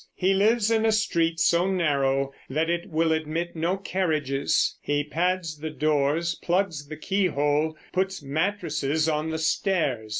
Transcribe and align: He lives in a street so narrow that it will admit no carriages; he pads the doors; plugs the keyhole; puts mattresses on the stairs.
He 0.15 0.33
lives 0.33 0.71
in 0.71 0.83
a 0.83 0.91
street 0.91 1.39
so 1.39 1.69
narrow 1.71 2.33
that 2.49 2.71
it 2.71 2.89
will 2.89 3.11
admit 3.11 3.55
no 3.55 3.77
carriages; 3.77 4.75
he 4.81 5.03
pads 5.03 5.59
the 5.59 5.69
doors; 5.69 6.33
plugs 6.41 6.87
the 6.87 6.97
keyhole; 6.97 7.77
puts 7.93 8.23
mattresses 8.23 9.07
on 9.07 9.29
the 9.29 9.37
stairs. 9.37 10.09